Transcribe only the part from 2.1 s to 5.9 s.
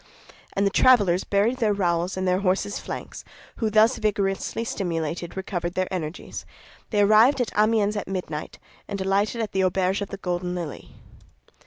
in their horses' flanks, who thus vigorously stimulated recovered